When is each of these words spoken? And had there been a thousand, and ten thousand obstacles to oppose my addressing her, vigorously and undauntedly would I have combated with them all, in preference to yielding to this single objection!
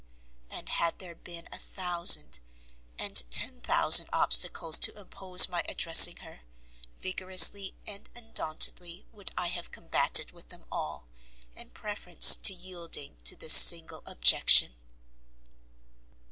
And 0.49 0.67
had 0.67 0.97
there 0.97 1.13
been 1.13 1.47
a 1.51 1.59
thousand, 1.59 2.39
and 2.97 3.21
ten 3.29 3.61
thousand 3.61 4.09
obstacles 4.11 4.79
to 4.79 4.99
oppose 4.99 5.47
my 5.47 5.61
addressing 5.69 6.15
her, 6.25 6.41
vigorously 6.99 7.75
and 7.85 8.09
undauntedly 8.15 9.05
would 9.11 9.31
I 9.37 9.49
have 9.49 9.69
combated 9.69 10.31
with 10.31 10.47
them 10.49 10.65
all, 10.71 11.05
in 11.55 11.69
preference 11.69 12.35
to 12.37 12.51
yielding 12.51 13.17
to 13.25 13.35
this 13.35 13.53
single 13.53 14.01
objection! 14.07 14.73